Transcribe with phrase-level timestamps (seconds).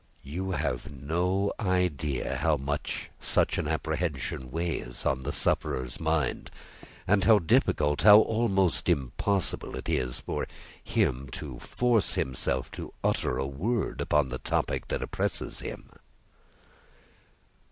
[0.23, 2.59] "You have no idea how
[3.19, 6.49] such an apprehension weighs on the sufferer's mind,
[7.05, 10.47] and how difficult how almost impossible it is, for
[10.83, 15.91] him to force himself to utter a word upon the topic that oppresses him."